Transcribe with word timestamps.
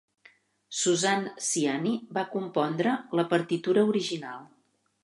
Suzanne 0.77 1.35
Ciani 1.49 1.93
va 2.17 2.25
compondre 2.33 2.95
la 3.21 3.29
partitura 3.37 3.87
original. 3.93 4.43